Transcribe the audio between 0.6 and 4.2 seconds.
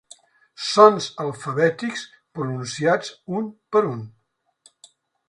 Sons alfabètics pronunciats un per un.